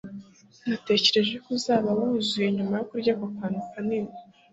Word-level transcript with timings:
natekereje 0.69 1.35
ko 1.43 1.49
uzaba 1.57 1.89
wuzuye 1.97 2.47
nyuma 2.55 2.73
yo 2.79 2.85
kurya 2.89 3.11
ako 3.15 3.25
kantu 3.37 3.59
kanini 3.71 4.11